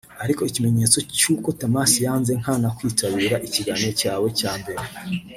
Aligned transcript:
Ariko 0.23 0.41
ikimenyetso 0.49 0.97
cy’uko 1.17 1.47
Tomasi 1.59 1.97
yanze 2.05 2.31
nkana 2.41 2.67
kwitabira 2.77 3.35
ikiganiro 3.47 3.91
cyawe 4.01 4.27
cya 4.39 4.51
mbere 4.61 4.83